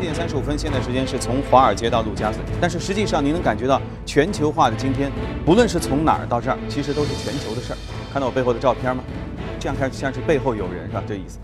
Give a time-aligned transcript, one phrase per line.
[0.00, 5.12] 七点三十五分，现在时间是从华尔街到陆家嘴，但是实际上您能感觉到全球化的今天，
[5.44, 7.76] 不论是从哪儿到这儿，其实都是全球的事儿。
[8.10, 9.04] 看到我背后的照片吗？
[9.58, 11.02] 这样看像是背后有人是吧？
[11.06, 11.38] 这意思。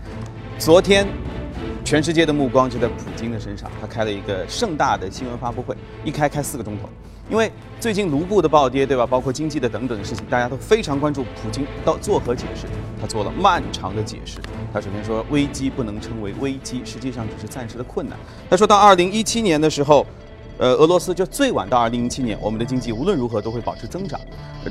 [0.57, 1.05] 昨天，
[1.85, 6.89] 全世界的目光就在普京的身上，他开了一个盛大的新闻发布会，一开开四个钟头。
[7.29, 9.05] 因为最近卢布的暴跌，对吧？
[9.05, 11.23] 包括经济的等等的事情，大家都非常关注。
[11.23, 12.65] 普京到作何解释？
[12.99, 14.39] 他做了漫长的解释。
[14.73, 18.17] 他首先说，危机不能称为危机，实际上只是暂时的困难。
[18.49, 20.05] 他说到二零一七年的时候。
[20.57, 24.19] 呃，俄罗斯就最晚到二零一七年，我们的经济无论如何都会保持增长。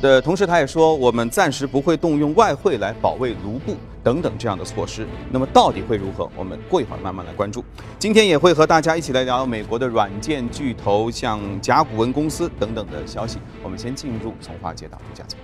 [0.03, 5.07] 呃同时，他也说，我们暂时不会动用外汇来保卫卢布等等这样的措施。
[5.31, 6.29] 那么到底会如何？
[6.37, 7.65] 我们过一会儿慢慢来关注。
[7.99, 13.39] 今天也会和大家一起来聊美国的软件巨头，像甲骨文公司等等的消息。
[13.63, 15.41] 我们先进入从化街道独家村。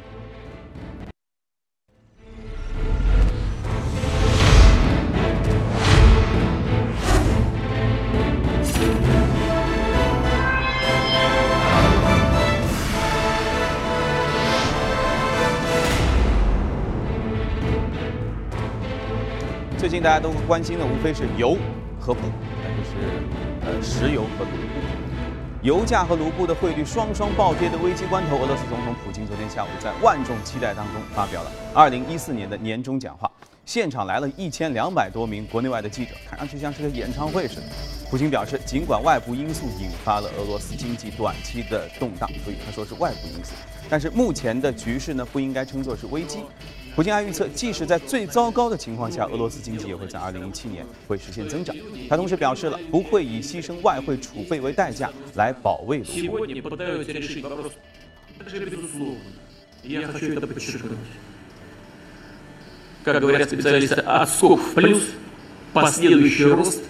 [19.82, 21.58] 最近大家都关心的无非是油
[21.98, 22.20] 和布，
[22.62, 22.94] 那就是
[23.66, 24.80] 呃石油和卢布。
[25.60, 33.28] 油价和卢布的汇率双双暴跌的危机关头，俄罗斯总统普京昨天下午在万众期待当中发表了2014年的年终讲话。
[33.66, 37.62] 现场来了一千两百多名国内外的记者，看上去像是个演唱会似的。
[38.08, 43.50] 普京表示，尽管外部因素引发了俄罗斯经济短期的动荡，所以他说是外部因素，
[43.90, 46.38] 但是目前的局势呢不应该称作是危机。
[46.95, 51.75] 普京还预测，即使在最糟糕的情况下，俄罗斯经济也会在2017年会实现增长。
[52.09, 56.47] 他同时表示了，不会以牺牲外汇储备为代价来保卫卢布。
[63.03, 65.03] как говорят специалисты, отскок в плюс,
[65.71, 66.83] последующий рост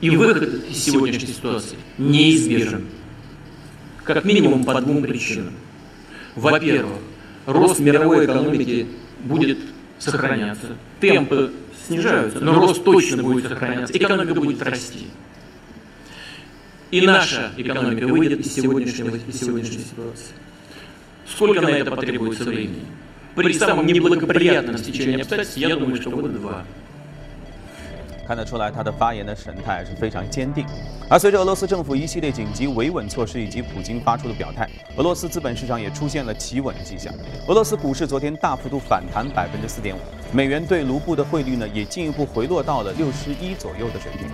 [0.00, 2.86] и выход из сегодняшней ситуации неизбежен.
[4.04, 5.54] Как минимум по двум причинам.
[6.36, 7.00] Во-первых,
[7.46, 8.86] рост мировой экономики
[9.23, 9.59] Будет
[9.99, 10.77] сохраняться.
[10.99, 11.53] Темпы
[11.87, 13.97] снижаются, но рост точно будет сохраняться.
[13.97, 15.07] Экономика будет расти.
[16.91, 20.33] И наша экономика выйдет из сегодняшней, из сегодняшней ситуации.
[21.27, 22.85] Сколько на это потребуется времени?
[23.35, 26.65] При самом неблагоприятном стечении обстоятельств, я думаю, что года два.
[28.33, 30.65] 看得出来，他的发言的神态是非常坚定。
[31.07, 37.13] 而随着俄罗斯政府一系列紧急维稳措施以及普京发出的表态，俄罗斯资本市场也出现了企稳的迹象。
[37.47, 39.99] 俄罗斯股市昨天大幅度反弹百分之四点五，
[40.35, 44.27] 美元对卢布的汇率呢也进一步回落到了六十一左右的水平。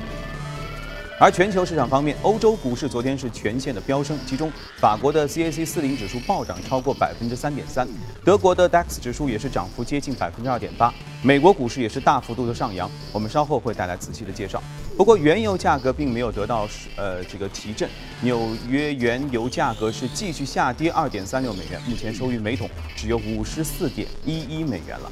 [1.22, 7.86] 而全球市场方面，欧洲股市昨天是全线的飙升，其中法国的 CAC 四零指数暴涨超过百分之三点三，
[8.24, 14.64] 德国的 DAX 指数也是涨幅接近百分之二点八，美国股市也是大幅度的上扬，我们稍后会带来仔细的介绍。
[14.96, 16.66] 不过原油价格并没有得到
[16.96, 17.90] 呃这个提振，
[18.22, 25.12] 纽约原油价格是继续下跌二点三六美元，目前收于每桶只有五十四点一一美元了。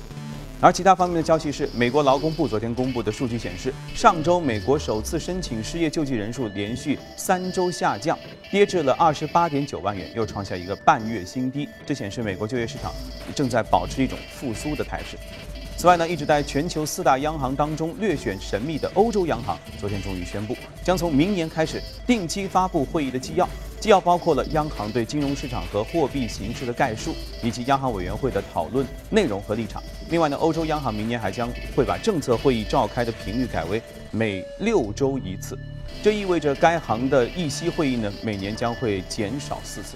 [0.60, 8.18] 而其他方面的消息是，美国劳工部昨天公布的数据显示，上周美国首次申请失业救济人数连续三周下降，
[8.50, 11.70] 跌至了二十八点九万元，又创下一个半月新低。
[11.86, 12.92] 这显示美国就业市场
[13.36, 15.16] 正在保持一种复苏的态势。
[15.78, 23.48] 此外呢，一直在全球四大央行当中略显神秘的欧洲央行，昨天终于宣布，将从明年开始定期发布会议的纪要。
[23.80, 29.84] 纪要包括了央行对金融市场和货币形势的概述，以及央行委员会的讨论内容和立场。
[30.10, 35.56] 另外呢，欧洲央行明年还将会把政策会议召开的频率改为每六周一次，
[36.02, 39.96] 这意味着该行的议息会议呢，每年将会减少四次。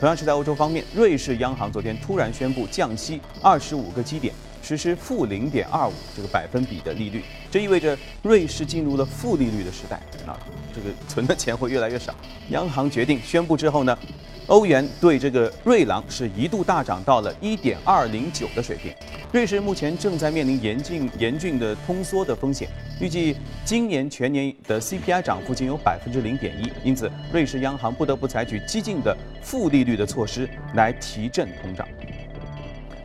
[0.00, 4.32] 同样是在欧洲方面，瑞士央行昨天突然宣布降息二十五个基点。
[4.62, 9.96] 实施负零点二五这个百分比的利率，这意味着瑞士进入了负利率的时代
[10.26, 10.38] 啊，
[10.72, 12.14] 这个 存的钱会越来越少。
[12.50, 13.98] 央行决定宣布之后呢，
[14.46, 18.92] 欧元对这个瑞郎是一度大涨到了一点二零九的水平。
[19.32, 22.68] 瑞士目前正在面临严峻严峻的通缩的风险，
[23.00, 31.88] 预计今年全年的 CPI 涨幅仅有百分之零点一，因此瑞士央行不得不采取激进的负利率的措施来提振通胀。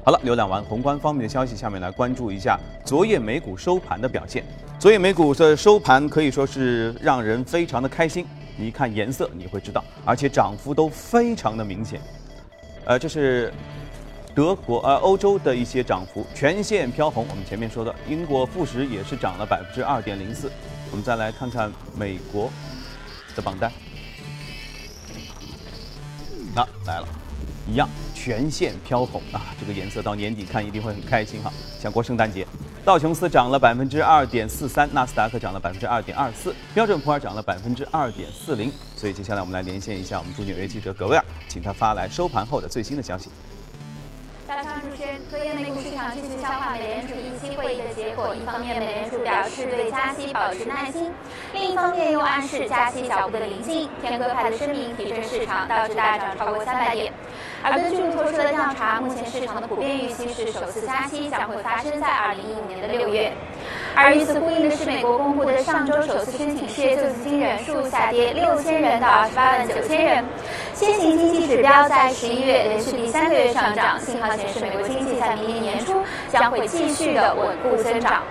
[0.08, 4.42] 好了，浏览完宏观方面的消息，下面来关注一下昨夜美股收盘的表现。
[4.80, 8.26] 昨夜美股的收盘可以说是让人非常的开心，
[8.56, 12.00] 你一看颜色你会知道，而且涨幅都非常的明显。
[12.86, 13.54] 呃，这是
[14.34, 17.26] 德国呃欧洲的一些涨幅全线飘红。
[17.30, 20.50] 我们前面说的英国富时也是涨了百分之二点零四。
[20.90, 22.50] 我们再来看看美国
[23.36, 23.70] 的榜单，
[26.56, 27.27] 那来了。
[27.70, 29.54] 一样，全线飘红啊！
[29.60, 32.48] 这个颜色到年底看一定会很开心哈，像过圣诞节。
[32.86, 38.72] 道琼斯涨了百分之二点四三，纳斯达克涨了百分之二点二四，标准普尔涨了百分之二点四零。
[38.96, 43.30] 所以接下来我们来连线一下我们驻纽约记者葛威尔，请他发来收盘后的最新的消息。
[44.48, 48.34] 早上主持人，昨天美股市场继续消化美联储议息会议的结果。
[48.34, 51.12] 一方面，美联储表示对加息保持耐心；
[51.54, 53.90] 另一方面，又暗示加息脚步的临近。
[54.02, 57.12] 天鸽派的声明提振市场，导致大涨超过三百点。
[57.64, 63.32] 而根据路透社的调查，目前市场的普遍预期是首次加息将会发生在二零一五年的六月。
[63.96, 70.24] 而与此呼应的是，美国公布的上周首次申请失业救济金人数下跌六千人到二十八万九千人。
[70.74, 75.94] 先行经济指标在十一月连续第三个月上涨，信号显示美国经济在明年年初
[76.30, 78.22] 将会继续的稳固增长。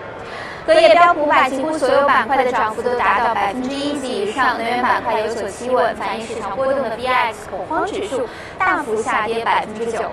[0.66, 8.28] 隔夜标普五百几乎所有板块的涨幅都达到百分之一及以上，能源板块有所企稳，反映市场波动的 VIX 恐慌指数
[8.58, 10.10] 大幅下跌百分之九。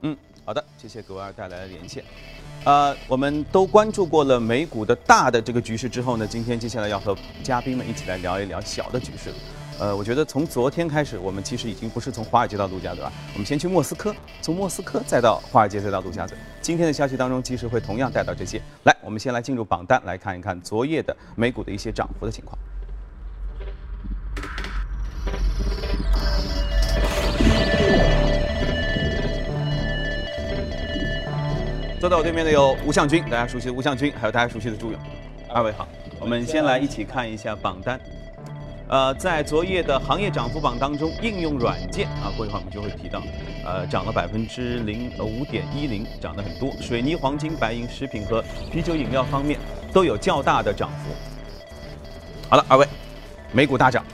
[0.00, 2.02] 嗯，好的，谢谢格威尔带来的连线。
[2.64, 9.30] 呃，我们都关注过了美股的大的这个局势之后呢，今天接下来要和嘉宾们一起来聊一聊小的局势。
[9.80, 16.38] 呃，我觉得从昨天开始，我们其实已经不是从华尔街到陆家嘴了，我们先去莫斯科，从莫斯科再到华尔街，再到陆家嘴。
[16.60, 18.62] 今天的消息当中，其实会同样带到这些。
[18.84, 22.56] 来，我们先来进入榜单，来看一看昨夜的美股的一些涨幅的情况。
[31.98, 35.00] 坐在我对面的有吴向军，大家熟悉的吴向军，还有大家熟悉的朱勇，
[35.48, 35.88] 二位好。
[36.20, 38.00] 我们先来一起看一下榜单。
[38.92, 43.22] 呃，在昨夜的行业涨幅榜当中，应用软件啊，过一会儿我们就会提到，
[43.64, 46.70] 呃，涨了百分之零呃五点一零，涨得很多。
[46.78, 49.58] 水泥、黄金、白银、食品和啤酒饮料方面
[49.94, 51.14] 都有较大的涨幅。
[52.50, 52.86] 好了，二位，
[53.50, 54.04] 美股大涨，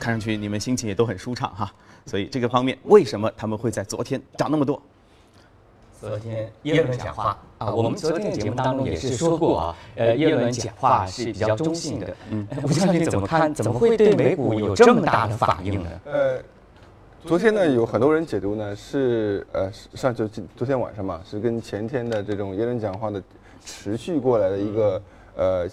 [0.00, 1.72] 看上去你们心情也都很舒畅哈。
[2.04, 4.82] 所以这个方面，为什么他们会在昨天涨那么多？
[6.04, 12.14] 昨天耶伦讲话啊，我们昨天的节目当中也是说过啊，呃，耶伦讲话是比较中性的。
[12.30, 13.52] 嗯，吴将军怎么看？
[13.54, 15.90] 怎么会对美股有这么大的反应呢？
[16.04, 16.38] 呃，
[17.24, 23.22] 昨天呢，有很多人解读呢是呃上就昨天晚上嘛，是跟前天的这种耶伦讲话的
[23.64, 25.02] 持续过来的一个
[25.36, 25.68] 呃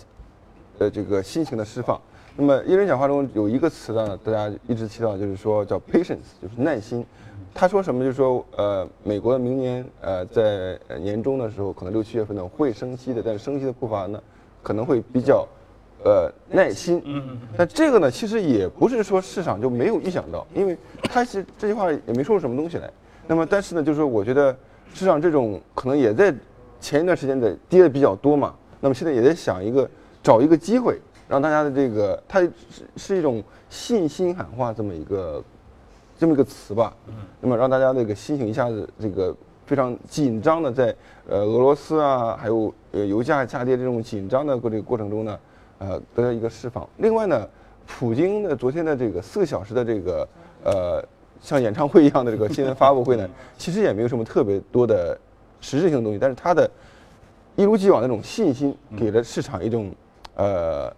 [0.79, 1.99] 呃这个心情的释放。
[2.37, 7.05] 那么一人讲话中有一个词呢，大家一直提到，就是说叫 patience，就是耐心。
[7.53, 8.01] 他说什么？
[8.01, 14.21] 就是说，呃，美国明年呃在年中的时候，可能六七月份呢会升息的，但是升息的步伐呢
[14.63, 15.45] 可能会比较
[16.05, 17.01] 呃耐心。
[17.03, 17.37] 嗯嗯。
[17.57, 22.89] 但这个呢，其实也不是说市场就没有预想到，因为他其实这句话也没说出什么东西来。
[23.27, 24.55] 那么，但是呢，就是说，我觉得
[24.93, 26.33] 市场这种可能也在
[26.79, 28.55] 前一段时间的跌的比较多嘛。
[28.79, 29.89] 那么现在也在想一个
[30.23, 30.97] 找一个机会，
[31.31, 32.51] 让大家的这个它是
[32.95, 35.43] 是一种信心喊话这么一个。
[36.19, 36.93] 这么一个词吧，
[37.39, 39.35] 那么让大家这个心情一下子这个
[39.65, 40.95] 非常紧张的，在
[41.27, 45.39] 呃俄罗斯啊，还有呃油价下跌这种紧张的过这个过程中呢，
[45.79, 46.87] 呃得到一个释放。
[46.97, 47.49] 另外呢，
[47.87, 50.27] 普京的昨天的这个四个小时的这个
[50.63, 51.03] 呃
[51.41, 53.27] 像演唱会一样的这个新闻发布会呢，
[53.57, 55.17] 其实也没有什么特别多的
[55.59, 56.69] 实质性的东西，但是他的
[57.55, 59.91] 一如既往的那种信心，给了市场一种
[60.35, 60.93] 呃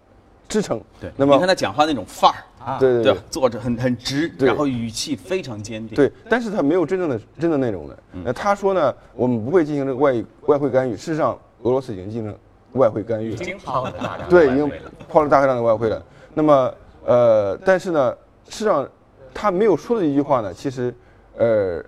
[0.48, 0.80] 支撑。
[1.00, 2.36] 对，那么你看他讲话那种范儿。
[2.64, 5.94] 啊，对对对，坐着很很直，然后语气非常坚定。
[5.94, 7.98] 对，但是他没有真正的真的内容的。
[8.24, 10.96] 那他说呢，我们不会进行这个外外汇干预。
[10.96, 12.34] 事实上，俄罗斯已经进行
[12.72, 14.70] 外汇干预了，已经抛了大量对，已经
[15.10, 16.02] 抛了大量的外汇了。
[16.32, 16.74] 那么，
[17.04, 18.16] 呃，但是呢，
[18.48, 18.88] 事实上
[19.34, 20.94] 他没有说的一句话呢，其实，
[21.36, 21.84] 呃，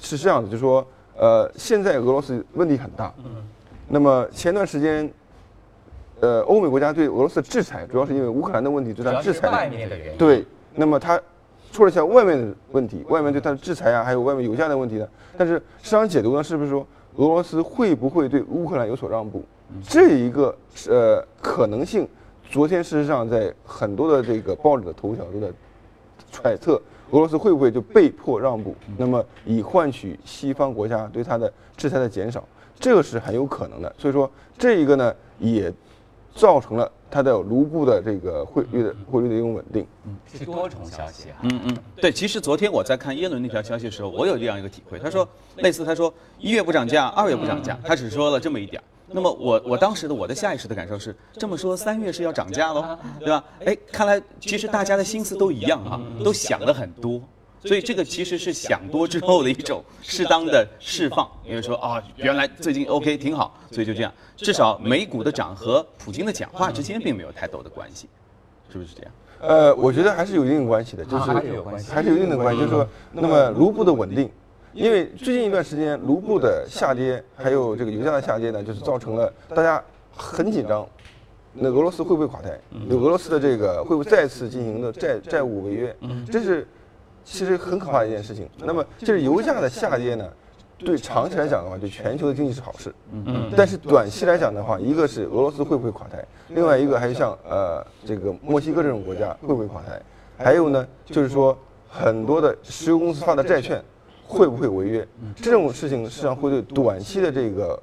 [0.00, 0.86] 是这样的，就是说，
[1.18, 3.12] 呃，现在俄罗斯问题很大。
[3.18, 3.46] 嗯。
[3.88, 5.12] 那么前段时间。
[6.22, 9.50] 呃，欧美国家对俄罗斯的制裁，主要是因为乌克兰的问题对它制裁。
[9.50, 10.16] 外面的原因。
[10.16, 11.20] 对，那么它
[11.72, 15.08] 出了一下外面的问题，外面对它的制裁啊，还有外面油价的问题呢。
[15.36, 16.86] 但是市场解读呢，是不是说
[17.16, 19.44] 俄罗斯会不会对乌克兰有所让步？
[19.82, 20.56] 这一个
[20.88, 22.06] 呃可能性，
[22.48, 25.48] 昨天事实上在很多的这个报纸的头条都在
[26.30, 32.46] 揣测，俄罗斯会不会就被迫让步，那么以换取西方国家对它的制裁的减少，
[32.78, 33.92] 这个是很有可能的。
[33.98, 35.74] 所以说这一个呢也。
[36.34, 48.82] 造成了它的卢布的这个汇率的汇率的一种稳定，嗯，是多重消息啊，嗯嗯，对，其实昨天我在看耶伦那条消息的时候，我有这样一个体会，他说类似他说一月不涨价，二月不涨价，他只说了这么一点
[49.14, 53.44] 那么我我当时的我的下意识的感受是这么说，三月是要涨价喽，对吧？
[53.66, 57.20] 哎，看来其实大家的心思都一样啊，都想了很多。
[57.64, 64.12] 所以这个其实是想多之后的一种适当的释放，因为说啊，原来最近 OK 挺好，所以就这样。
[64.36, 68.08] 至少美股的涨和普京的讲话之间并没有太多的关系，
[68.70, 69.12] 是不是这样？
[69.40, 71.48] 呃，我觉得还是有一定关系的，就是还是
[72.08, 72.60] 有一定的关系。
[72.60, 74.30] 就是说，那么卢布的稳定，
[74.72, 79.82] 因为最近一段时间卢布的下跌，还有这个油价的下跌呢，就是造成了大家
[80.16, 80.86] 很紧张。
[81.54, 82.58] 那俄罗斯会不会垮台？
[82.88, 85.96] 那俄罗斯的这个会不会再次进行的债债务违约？
[86.30, 86.66] 这是
[87.24, 88.48] 其实很可怕的一件事情。
[88.58, 90.28] 那么，这是油价的下跌呢，
[90.78, 92.94] 对长期来讲的话，对全球的经济是好事。
[93.12, 93.50] 嗯。
[93.56, 100.00] 但是短期来讲的话，一个是俄罗斯会不会垮台，另外一个还有像呃这个墨西哥这种国家会不会垮台，
[100.36, 101.56] 还有呢就是说
[101.88, 103.82] 很多的石油公司发的债券
[104.26, 105.06] 会不会违约？
[105.36, 107.80] 这种事情实际上会对短期的这个。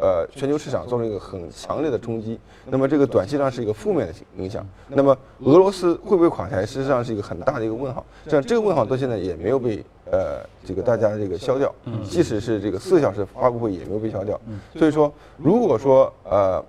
[0.00, 4.64] 呃，全球市场造成一个很强烈的冲击，那么这个短期上是一个负面的影响。
[4.88, 8.04] 那么俄罗斯会不会垮台，实际上是一个很大的一个问号。
[8.26, 11.74] 这样这个问号到现在也没有被呃这个大家这个消掉，
[12.04, 14.40] 即使是这个四个小时发布会也没有被消掉。
[14.76, 16.64] 所以说，如果说呃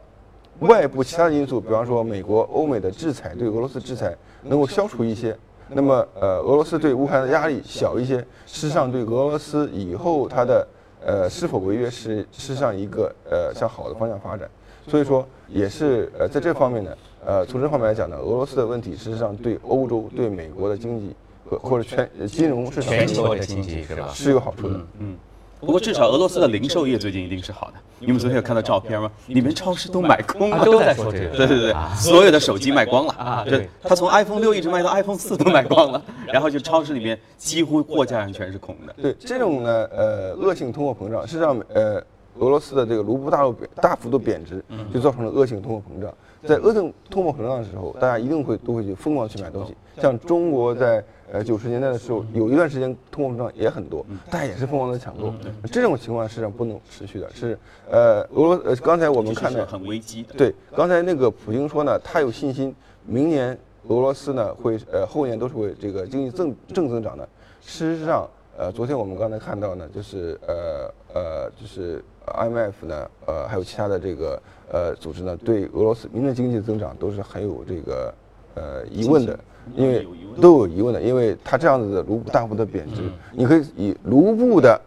[0.62, 5.38] 外部其他的因素，比方说美国、欧美的制裁对俄罗斯制裁能够消除一些，
[5.70, 8.18] 那么呃俄罗斯对乌克兰的压力小一些，
[8.48, 10.68] 事实上对俄罗斯以后它的。
[11.06, 14.50] 呃，是否违约是事实上一个呃向好的方向发展，
[14.88, 21.16] 所以说也是呃在这方面呢，呃从这方面来讲呢，俄罗斯的问题事实上对欧洲、对美国的经济
[21.50, 24.10] 和或者全金融市场全球的经济是吧？
[24.14, 25.18] 是有好处的，嗯。
[25.60, 27.74] 不过至少俄罗斯的零售业最近一定是好的。
[28.00, 29.12] 你们昨天有看到照片吗？
[29.28, 31.36] 里面超市都买空了，都在说这个。
[31.36, 33.44] 对对对，所有的手机卖光了啊！
[33.46, 36.02] 对，他从 iPhone 六一直卖到 iPhone 四都卖光了，
[36.32, 38.96] 然后就超市里面几乎货架上全是空的。
[39.02, 41.96] 对这种呢，呃，恶性通货膨胀，实际上，呃，
[42.38, 44.64] 俄罗斯的这个卢布大陆贬大幅度贬值，
[44.94, 46.14] 就造成了恶性通货膨胀。
[46.46, 49.76] 在恶性通货膨胀的时候，大家一定会都会去疯狂去买东西。
[50.02, 51.04] 像中国在。
[51.32, 55.32] 呃，九十年代的时候，有一段时间通货膨胀也很多，大家也是疯狂的抢购。
[55.72, 57.58] 这种情况实际上不能持续的，是
[57.90, 60.24] 呃，俄罗呃，刚才我们看的很危机。
[60.36, 63.56] 对，刚才那个普京说呢，他有信心，明年
[63.88, 67.28] 俄罗斯呢会呃后年都是会这个经济正正增长的。
[67.62, 78.14] 事实上，呃，昨天我们刚才看到呢，就是呃呃，就是 IMF 呢，呃，还有其他的这个呃组织呢，对俄罗斯明年经济的增长都是很有这个
[78.56, 79.40] 呃疑问的。
[79.76, 80.08] 因为
[80.42, 84.80] 都有疑问的，因为它这样子的卢布大幅的贬值，你可以以卢布的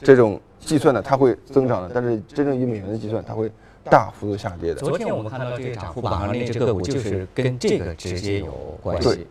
[0.00, 3.50] 这种计算呢，它会增长的，但是真正以美元的计算，它会
[3.84, 4.80] 大幅度下跌的。
[4.80, 9.08] 昨天我们看到这个涨幅榜上那只个股，就是跟这个直接有关系。
[9.08, 9.26] 对，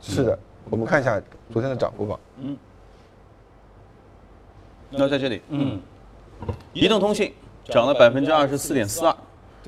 [0.00, 0.38] 是的，
[0.68, 1.20] 我们看一下
[1.52, 2.18] 昨天的涨幅榜。
[2.40, 2.56] 嗯，
[4.90, 5.80] 那在这里，嗯，
[6.72, 7.32] 移动通信
[7.66, 9.16] 涨了百分之二十四点四二。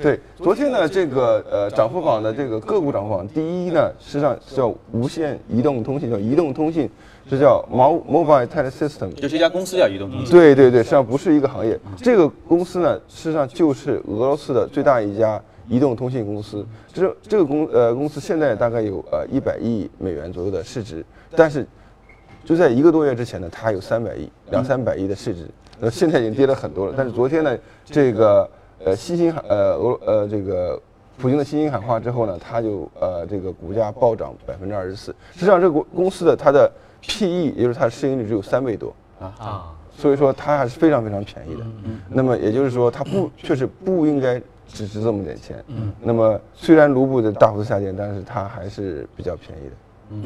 [0.00, 6.88] 对，昨天呢，这个呃涨幅榜的这个个股涨幅榜，第一呢，实际上叫无线移动通信，叫移动通信，
[7.28, 10.30] 是叫 Mo Mobile Telesystem，就是一家公司叫移动通信。
[10.30, 11.78] 对对对，实际上不是一个行业。
[11.99, 16.66] 这个公司呢，实际上就是俄罗斯的最大一家移动通信公司。
[16.90, 21.04] 这这个公呃公司现在大概有呃一百亿美元左右的市值，
[21.37, 21.66] 但是
[22.46, 25.46] 就在一个多月之前呢，它有三百亿两三百亿的市值，
[25.80, 26.94] 呃现在已经跌了很多了。
[26.96, 28.49] 但是昨天呢，这个。
[28.85, 30.81] 呃，新兴喊呃俄呃这个
[31.19, 35.15] 普京的新兴喊话之后呢，它就呃这个股价暴涨百分之二十四。
[35.35, 36.71] 实际上，这个公司的它的
[37.01, 41.61] PE，也就是它的市盈率只有三倍多啊啊，所以说它还是非常非常便宜的。
[41.85, 45.62] 嗯那么也就是说，它不确实不应该只值这么点钱。
[45.69, 45.93] 嗯。
[46.01, 49.73] 那么虽然卢布的大幅下跌，但是它还是比较便宜的。
[50.11, 50.25] 嗯。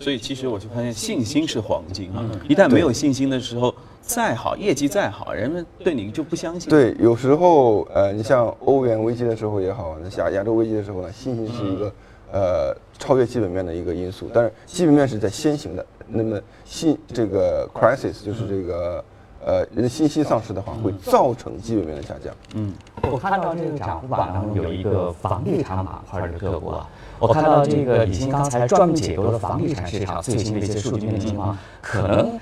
[0.00, 2.24] 所以其实我就发现，信心是黄金啊！
[2.48, 3.74] 一旦没有信心的时候。
[4.08, 6.70] 再好，业绩再好，人们对你就不相信。
[6.70, 11.92] 对，有时候，呃，你像欧元危机的时候也好，那亚亚洲危机的时候呢，信心是一个，
[12.32, 14.30] 呃，超越基本面的一个因素。
[14.32, 19.04] 但是基本面是在先行的，那么信这个 crisis 就是这个，
[19.44, 22.34] 呃，人的信心丧失的话，会造成基本面的下降。
[22.54, 22.72] 嗯，
[23.12, 26.88] 我看到这个涨幅榜当中有一个房地产板块的个股啊，
[27.18, 32.40] 我看到这个已经刚才专门解读了房地产市场最新的一些数据面的情况，可能。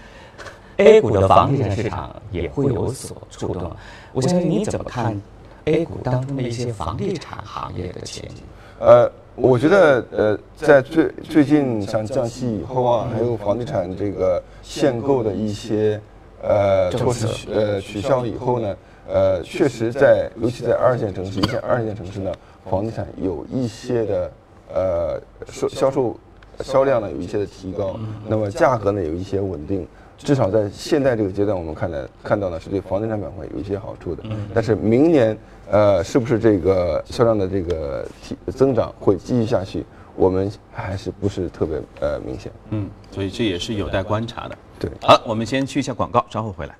[0.78, 3.70] A 股的房地产市场也会有所触动，
[4.12, 5.18] 我相信你怎么看
[5.64, 8.42] A 股当中的一些房地产行业的前景？
[8.78, 15.98] 呃，我觉得呃，在最最近像降息以后啊，还有房地产这个限购的一些
[16.42, 18.76] 呃措施呃取消以后呢，
[19.08, 22.30] 呃，确实在尤其在二线城市、一线、二线城市呢，
[22.70, 24.32] 房地产有一些的
[24.74, 26.14] 呃售销售
[26.60, 29.88] 销量呢有一些的提高，那么价格呢有一些稳定。
[30.18, 34.22] 至少在现在这个阶段，我们看来看到呢，是对房地产板块有一些好处的。
[34.24, 34.48] 嗯。
[34.54, 35.36] 但是明年，
[35.70, 42.50] 呃，是不是这个销量的这个提增长会继续下去，我们还是不是特别呃明显。
[42.70, 42.88] 嗯。
[43.12, 44.58] 所以这也是有待观察的。
[44.78, 44.90] 对。
[45.02, 46.74] 好，我们先去一下广告，稍后回来。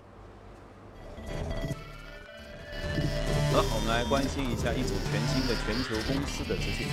[3.53, 6.87] 好，我们来关心一下一组全新的全球公司的资讯。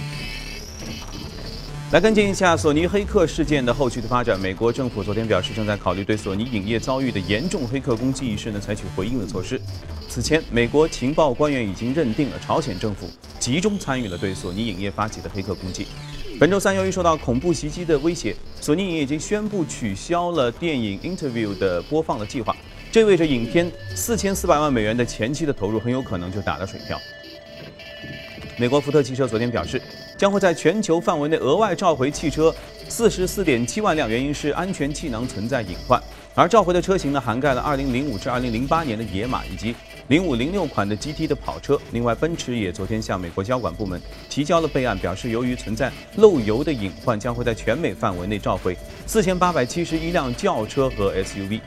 [1.91, 4.39] 来跟进一下索尼黑客事件的后续的发展。
[4.39, 9.61] 美国政府昨天表示，正在考虑对索尼影业遭遇的严重黑客攻击一事呢采取回应的措施。
[10.09, 13.07] 此前，美国情报官员已经认定了朝鲜政府
[13.39, 15.85] 集中参与了对索尼影业发起的黑客攻击。
[16.39, 22.55] 本周三，由于受到恐怖袭击的威胁，索尼影业已经宣布取消了电影《Interview》的播放的计划，
[22.91, 26.99] 这意味着影片四千四百万美元的前期的投入很有可能就打了水漂。
[28.57, 29.79] 美国福特汽车昨天表示，
[30.17, 32.53] 将会在全球范围内额外召回汽车
[32.87, 36.01] 四十四点七万辆，原因是安全气囊存在隐患。
[36.35, 39.75] 而召回的车型呢，涵盖了二零零五至二零零八年的野马以及
[40.07, 41.79] 零五零六款的 GT 的跑车。
[41.91, 51.59] 另外，奔驰也昨天向美国交管部门提交了备案，表示由于存在漏油的隐患，将会在全美范围内召回四千八百七十一辆轿车和 SUV。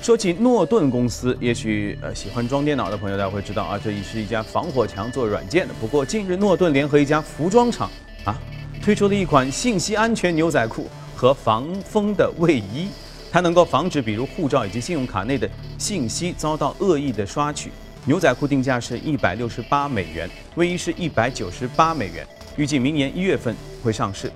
[0.00, 5.74] 说起诺顿公司，也许呃喜欢装电脑的朋友大家会知道啊，这里是一家防火墙做软件的。
[5.80, 7.90] 不过近日诺顿联合一家服装厂
[8.24, 8.38] 啊，
[8.80, 12.88] 推出了一款信息安全牛仔裤和防风的卫衣，
[13.30, 17.70] 它能够防止比如护照以及信用卡内的信息遭到恶意的刷取。
[18.04, 22.26] 牛仔裤定价是一百六十八美元，卫衣是一百九十八美元，
[22.56, 24.32] 预计明年一月份会上市。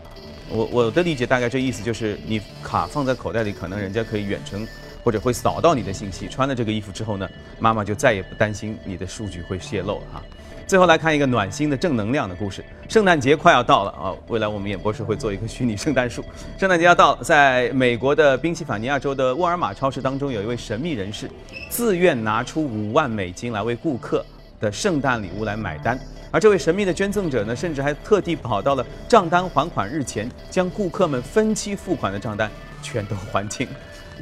[0.50, 4.66] 我我的理解大概这意思就是，你卡放在口袋里，可能人家可以远程。
[5.03, 6.29] 或者会扫到你的信息。
[6.29, 7.29] 穿了这个衣服之后呢，
[7.59, 10.23] 妈妈就再也不担心你的数据会泄露了哈。
[10.67, 12.65] 最后来看一个暖心的正能量的故事。
[12.89, 16.25] 圣诞节快要到了啊，未来我们演播室会做一个虚拟圣诞树。
[16.59, 21.29] 圣诞节要到了，在美国的宾夕法尼亚州的沃尔玛超市当中，有一位神秘人士
[21.69, 24.25] 自愿拿出五万美金来为顾客
[24.61, 25.99] 的圣诞礼物来买单。
[26.31, 33.69] 而这位神秘的捐赠者呢，甚至还特地跑到了账单还款日前，将顾客们分期付款的账单全都还清。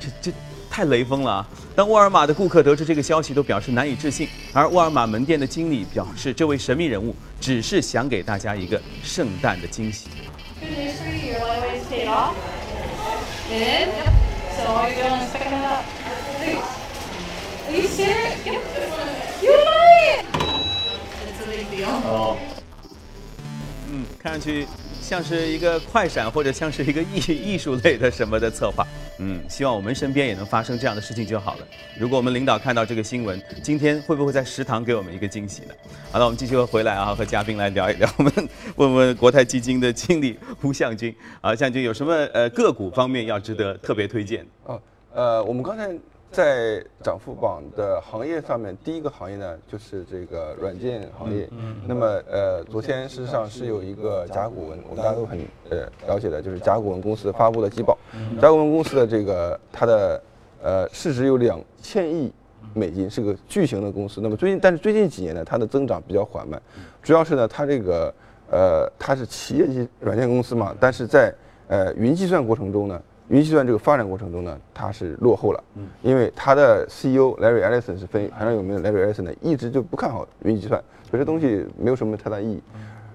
[0.00, 0.32] 这这。
[0.70, 1.48] 太雷锋了啊！
[1.74, 4.28] 当沃尔玛的顾客得知这个消息，都表示难以置信。
[4.52, 10.06] 而沃尔玛门店的经理表示，这位神秘人物只是想给大家一个圣诞的惊喜。
[22.04, 22.36] 哦，
[23.90, 24.66] 嗯，看上去。
[25.02, 28.86] 像是一个快闪，或者像是一个艺艺术类的什么的策划，
[29.22, 31.60] 嗯，希望我们身边也能发生这样的事情就好了。
[31.98, 35.74] 如果我们领导看到这个新闻，今天会不会在食堂给我们一个惊喜呢？
[36.10, 38.10] 好了，我们继续回来啊，和嘉宾来聊一聊。
[38.16, 38.32] 我们
[38.76, 44.46] 问问国泰基金的经理胡向军啊，向军有什么呃个股方面要值得特别推荐？
[44.64, 44.80] 哦，
[45.12, 45.90] 呃，我们刚才。
[46.30, 51.48] 在涨幅榜的行业上面，第一个行业呢就是这个软件行业。
[51.86, 55.40] 那么，呃，昨天事实上是有一个甲骨文，我们大家都很
[55.70, 57.98] 呃了解的，就是甲骨文公司发布的季报。
[58.40, 60.22] 甲骨文公司的这个它的
[60.62, 62.32] 呃市值有两千亿
[62.74, 64.20] 美金，是个巨型的公司。
[64.20, 66.62] 那么最近，但是最近几年呢，它的增长比较缓慢，
[67.02, 68.14] 主要是呢，它这个
[68.48, 71.34] 呃它是企业级软件公司嘛，但是在
[71.66, 73.02] 呃云计算过程中呢。
[73.30, 75.86] 云计算这个发展过程中呢，它是落后了，嗯。
[76.02, 82.60] 因为它的 CEO Larry Ellison 是非常有名的，Larry Ellison 呢一直就不看好云计算，所以这东西没有什么太大意义。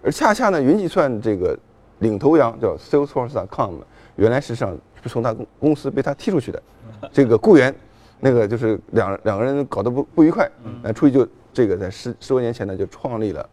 [0.02, 1.58] 而恰恰呢，云计算这个
[2.00, 3.76] 领头羊叫 Salesforce.com，
[4.16, 6.64] 原来实际上是从他公公司被他踢出去的，
[7.12, 7.76] 这个雇员，
[8.22, 10.50] 那个就是两两个人搞得不不愉快，
[10.84, 13.50] 呃，出去就这个在十十多年前呢就创立了，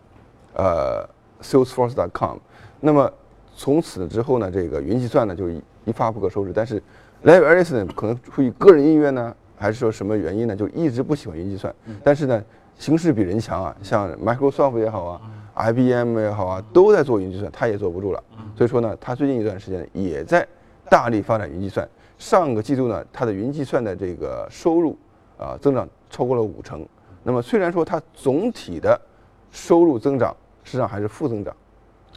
[0.54, 1.08] 呃
[1.42, 2.36] ，Salesforce.com，
[2.80, 3.10] 那么
[3.54, 6.82] 从此之后呢，这个云计算呢就以一发不可收拾，但是
[7.24, 11.74] Larry Ellison 可能出于个人意愿呢，还是说什么原因呢，就一直不喜欢云计算。
[12.02, 12.42] 但是呢，
[12.78, 15.20] 形势比人强啊，像 Microsoft 也好啊
[15.54, 18.22] ，IBM 也好啊，都在做云计算，他也坐不住了。
[18.56, 20.46] 所以说呢，他最近一段时间也在
[20.90, 21.88] 大力发展云计算。
[22.18, 24.96] 上个季度呢，它的云计算的这个收入
[25.36, 26.86] 啊增长超过了五成。
[27.24, 29.00] 那么虽然说它总体的
[29.50, 31.52] 收入增长实际上还是负增长，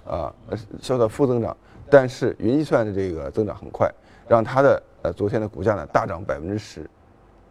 [0.08, 0.34] 啊，
[0.82, 1.56] 受到负增长。
[1.88, 3.88] 但是云计算的这个增长很快，
[4.28, 6.90] 让它的呃昨天的股价呢大涨百分之十，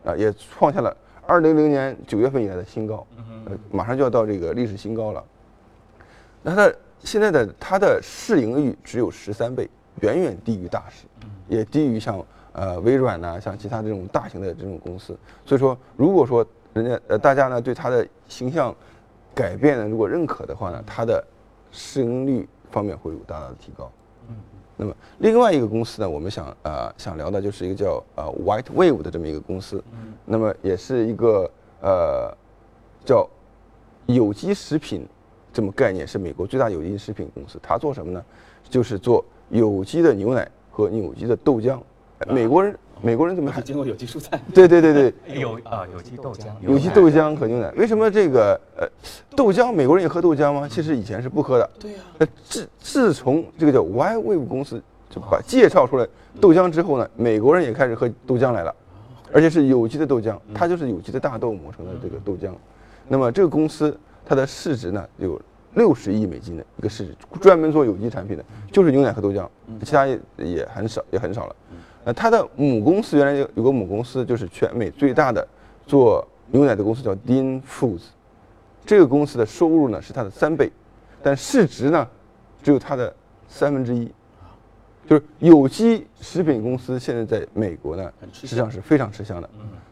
[0.04, 3.06] 啊也创下了二零零年九月份以来的新高，
[3.44, 5.24] 呃马上就要到这个历史新高了。
[6.42, 11.06] 那它现在的它的市盈率只有十三倍，远远低于大市，
[11.46, 12.20] 也低于像
[12.52, 15.16] 呃微软呐像其他这种大型的这种公司。
[15.46, 18.74] 所以说，如果说人家呃大家呢对它的形象
[19.32, 21.24] 改变呢如果认可的话呢，它的
[21.74, 23.90] 市盈率方面会有大大的提高。
[24.76, 29.82] 那么另外一个公司呢，我们想呃想聊的就是一个叫呃 White Wave 的这么一个公司，
[30.24, 32.36] 那么也是一个呃
[33.04, 33.28] 叫
[34.06, 35.06] 有机食品
[35.52, 37.58] 这么概念，是美国最大有机食品公司。
[37.62, 38.24] 它做什么呢？
[38.68, 41.78] 就是做有机的牛奶和有机的豆浆
[42.28, 44.40] 美国人美国人怎么 还见过有机蔬菜？
[44.54, 47.70] 对对对对， 有啊，有机豆浆，有机豆浆和牛奶。
[47.76, 48.86] 为什么这个呃
[49.36, 50.68] 豆浆美国人也喝豆浆吗？
[50.68, 51.70] 其实以前是不喝的。
[51.78, 56.06] 对呀、呃，自自从这个叫 Y Wave 公司就把介绍出来
[56.40, 58.74] 豆浆之后呢，美国人也开始喝豆浆来了，
[59.32, 62.52] 而且是有机的豆浆，它就是有机的大豆磨成的这个豆浆。
[63.06, 65.38] 那么这个公司它的市值呢有
[65.74, 69.46] 六十亿美金的一个市值，专门做有机产品的，就是牛奶和豆浆，
[69.84, 71.56] 其他也也很少也很少了。
[72.04, 75.46] 呃，它的母公司原来有有个母公司，就是全美最大的
[75.86, 78.02] 做牛奶的公司叫 Dean Foods，
[78.84, 80.70] 这个公司的收入呢是它的三倍，
[81.22, 82.06] 但市值呢
[82.62, 83.14] 只有它的
[83.48, 84.10] 三分之一。
[85.08, 89.48] 就是有机食品公司现在在美国呢，实际上是非常吃香的，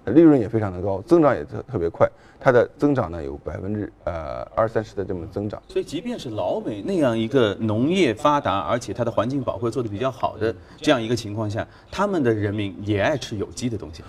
[0.07, 2.09] 利润也非常的高，增长也特特别快，
[2.40, 5.62] 它的增长呢有百分之呃二三十的这么增长。
[5.68, 14.03] 所以，即便是老美那样一个农业发达，而且它的环境保护做得比较好的这样一个情况下，他们的人民也爱吃有机的东西。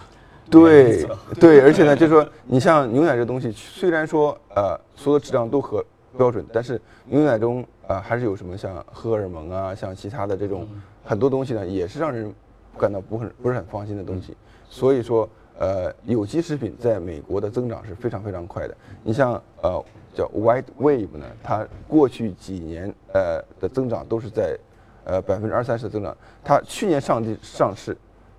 [0.50, 1.06] 对
[1.40, 5.84] 对， 而且呢，就是说，你像牛奶这东西，虽然说呃所有的质量都合
[6.18, 10.68] 标准，但是牛奶中啊、呃还是有什么像荷尔蒙啊，像其他的这种
[11.04, 12.34] 很多东西呢，也是让人
[12.78, 14.36] 感到不很不是很放心的东西。
[14.70, 18.76] 所以说，呃，有机食品在美国的增长是非常非常快的。
[19.04, 24.58] 你像呃叫 White Wave 呢，它过去几年呃的增长都是在
[25.06, 27.96] 呃百分之二三十的增长，它去年上地上市，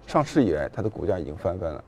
[0.07, 1.85] 上市以来它的股价已经翻番了。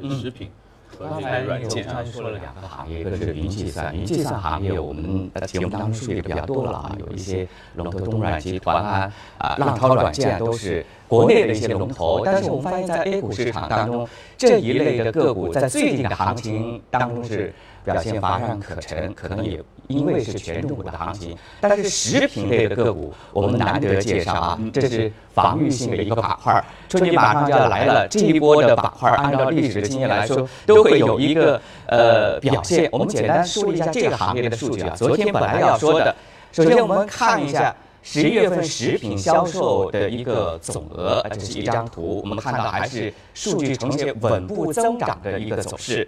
[0.00, 0.50] 嗯食品
[0.98, 17.52] 和这刚才个软件啊刚才，说了两个行业，一个是云计算，云计算行业我们在节目当中梳理的比较多了啊，有一些龙头东软集团啊、啊浪潮软件啊都是国内的一些龙头，但是我们发现，在 A 股市场当中，这一类的个股在最近的行情当中是
[17.84, 32.88] 表现乏善可陈，可能也因为是权重股的行情，但是食品类的个股我们难得介绍啊，这是防御性的一个板块，春节马上就要来了，这一波的板块按照历史的经验来说，都会有一个呃表现。
[32.90, 36.14] 我们简单梳理一下这个行业的数据啊，昨天本来要说的，
[36.52, 37.74] 首先我们看一下。
[38.06, 46.06] 十一月份食品销售的一个总额，呃这是一张图，我们看到还是数据呈现稳步增长的一个走势。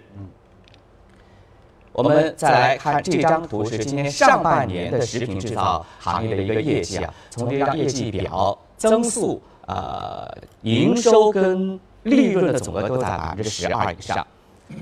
[1.97, 7.11] 我们再来看这张图，是今年上半年的食品制造行业的一个业绩啊。
[7.31, 10.31] 从这张业绩表增速，呃，
[10.61, 14.25] 营收跟利润的总额都在百分之十二以上。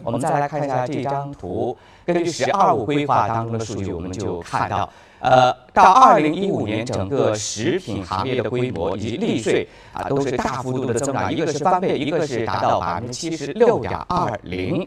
[0.03, 14.85] 我们再来看一下这张图，根据“十二五”规划当中的数据，我们就看到，呃，到二零一五年，整个食品行业的规模以及利税啊，都是大幅度的增长，一个是翻倍，一个是达到百分之七十六点二零。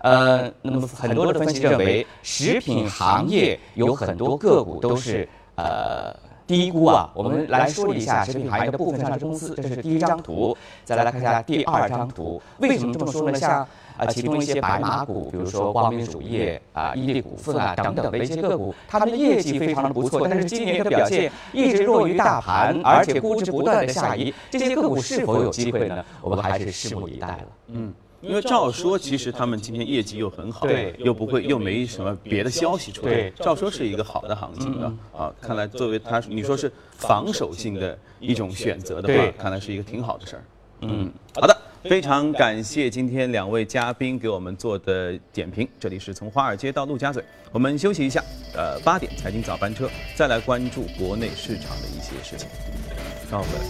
[0.00, 6.14] 呃，那么很多的分析认为，食品行业有很多个股都是呃
[6.46, 7.10] 低估啊。
[7.14, 10.56] 我们来说一下食品行业的部分上市公司，这是第一张图。
[10.84, 13.38] 再来看一下第二张图，为什么这么说呢？
[13.38, 13.66] 像
[13.98, 26.02] 啊，其中一些白马股，比如说光明乳业啊、伊利股份啊等等的一些个股，它们的业绩非常的不错，但是今年的表现一直弱于大盘，而且估值不断的下移，这些个股是否有机会呢？
[26.22, 27.44] 我们还是拭目以待了。
[27.66, 35.34] 嗯，因为照说其实他们今天业绩又很好，对又不会又没什么别的消息出来，对照说是一个好的行情啊啊。
[35.40, 40.44] 看来作为他你说是防守性的一种选择的话，看来是一个挺好的事儿。
[40.82, 45.66] 嗯，好的，非常感谢今天两位嘉宾给我们做的点评。
[45.78, 48.22] 这里是从华尔街到陆家嘴，我们休息一下，
[48.54, 52.48] 呃，八点财经早班车，再来关注国内市场的一些事情。
[53.30, 53.64] 稍后回来。